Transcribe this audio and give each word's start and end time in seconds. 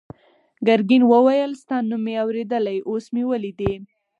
ګرګین 0.67 1.03
وویل 1.07 1.51
ستا 1.61 1.77
نوم 1.89 2.01
مې 2.05 2.13
اورېدلی 2.23 2.77
اوس 2.89 3.05
مې 3.13 3.23
ولیدې. 3.29 3.73